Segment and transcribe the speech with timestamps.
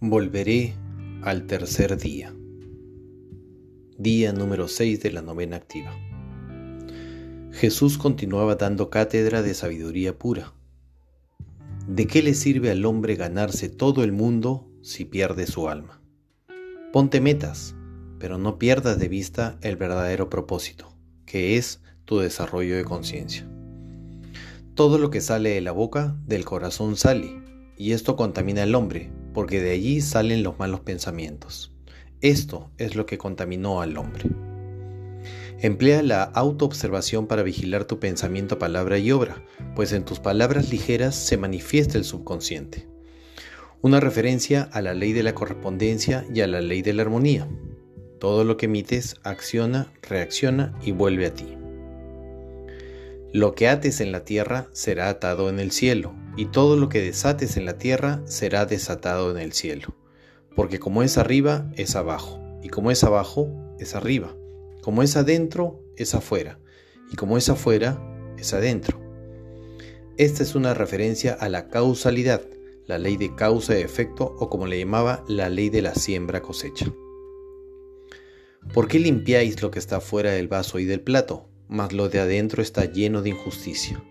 [0.00, 0.74] Volveré
[1.22, 2.34] al tercer día.
[3.96, 5.90] Día número 6 de la novena activa.
[7.52, 10.52] Jesús continuaba dando cátedra de sabiduría pura.
[11.88, 16.02] ¿De qué le sirve al hombre ganarse todo el mundo si pierde su alma?
[16.92, 17.74] Ponte metas,
[18.18, 20.94] pero no pierdas de vista el verdadero propósito,
[21.24, 23.48] que es tu desarrollo de conciencia.
[24.74, 27.40] Todo lo que sale de la boca, del corazón sale,
[27.78, 31.70] y esto contamina al hombre, porque de allí salen los malos pensamientos.
[32.22, 34.24] Esto es lo que contaminó al hombre.
[35.60, 41.14] Emplea la autoobservación para vigilar tu pensamiento, palabra y obra, pues en tus palabras ligeras
[41.14, 42.88] se manifiesta el subconsciente.
[43.82, 47.46] Una referencia a la ley de la correspondencia y a la ley de la armonía.
[48.18, 51.58] Todo lo que emites acciona, reacciona y vuelve a ti.
[53.34, 57.00] Lo que ates en la tierra será atado en el cielo, y todo lo que
[57.00, 59.96] desates en la tierra será desatado en el cielo.
[60.54, 63.48] Porque como es arriba, es abajo, y como es abajo,
[63.78, 64.36] es arriba,
[64.82, 66.58] como es adentro, es afuera,
[67.10, 68.00] y como es afuera,
[68.38, 69.00] es adentro.
[70.18, 72.42] Esta es una referencia a la causalidad,
[72.86, 76.40] la ley de causa y efecto, o como le llamaba, la ley de la siembra
[76.40, 76.86] cosecha.
[78.72, 82.20] ¿Por qué limpiáis lo que está fuera del vaso y del plato, mas lo de
[82.20, 84.02] adentro está lleno de injusticia?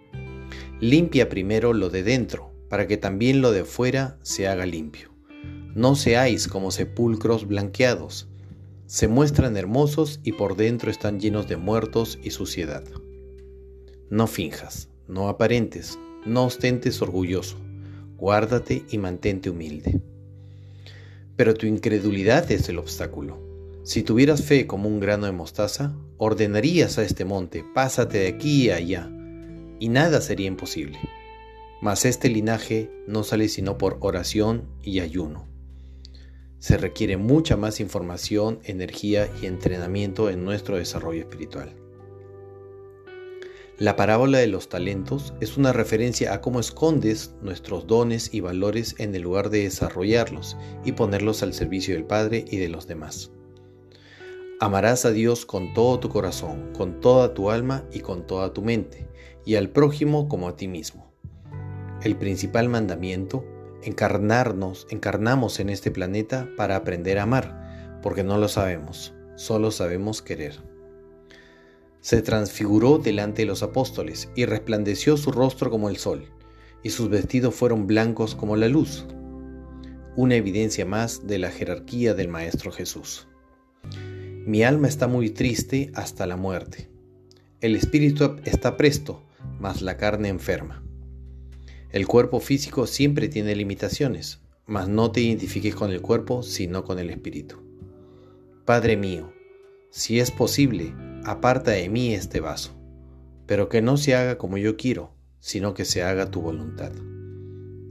[0.87, 5.09] Limpia primero lo de dentro, para que también lo de fuera se haga limpio.
[5.73, 8.27] No seáis como sepulcros blanqueados.
[8.85, 12.83] Se muestran hermosos y por dentro están llenos de muertos y suciedad.
[14.11, 17.57] No finjas, no aparentes, no ostentes orgulloso.
[18.17, 20.01] Guárdate y mantente humilde.
[21.35, 23.39] Pero tu incredulidad es el obstáculo.
[23.81, 28.65] Si tuvieras fe como un grano de mostaza, ordenarías a este monte, pásate de aquí
[28.65, 29.09] y allá,
[29.79, 30.99] y nada sería imposible.
[31.81, 35.47] Mas este linaje no sale sino por oración y ayuno.
[36.59, 41.75] Se requiere mucha más información, energía y entrenamiento en nuestro desarrollo espiritual.
[43.77, 48.95] La parábola de los talentos es una referencia a cómo escondes nuestros dones y valores
[48.99, 50.55] en el lugar de desarrollarlos
[50.85, 53.31] y ponerlos al servicio del Padre y de los demás.
[54.61, 58.61] Amarás a Dios con todo tu corazón, con toda tu alma y con toda tu
[58.61, 59.05] mente,
[59.45, 61.13] y al prójimo como a ti mismo.
[62.01, 63.45] El principal mandamiento,
[63.83, 70.21] encarnarnos, encarnamos en este planeta para aprender a amar, porque no lo sabemos, solo sabemos
[70.21, 70.59] querer.
[72.01, 76.31] Se transfiguró delante de los apóstoles y resplandeció su rostro como el sol,
[76.83, 79.05] y sus vestidos fueron blancos como la luz,
[80.15, 83.27] una evidencia más de la jerarquía del Maestro Jesús.
[84.45, 86.91] Mi alma está muy triste hasta la muerte.
[87.59, 89.23] El espíritu está presto,
[89.81, 90.83] la carne enferma.
[91.91, 96.99] El cuerpo físico siempre tiene limitaciones, mas no te identifiques con el cuerpo, sino con
[96.99, 97.57] el espíritu.
[98.65, 99.33] Padre mío,
[99.91, 100.93] si es posible,
[101.23, 102.75] aparta de mí este vaso,
[103.45, 106.91] pero que no se haga como yo quiero, sino que se haga tu voluntad.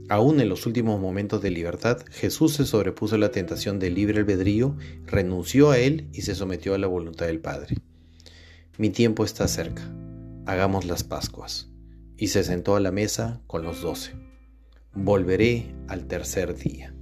[0.07, 4.19] Aún en los últimos momentos de libertad, Jesús se sobrepuso a la tentación del libre
[4.19, 4.75] albedrío,
[5.05, 7.77] renunció a él y se sometió a la voluntad del Padre.
[8.77, 9.89] Mi tiempo está cerca,
[10.45, 11.69] hagamos las Pascuas.
[12.17, 14.13] Y se sentó a la mesa con los doce.
[14.93, 16.94] Volveré al tercer día.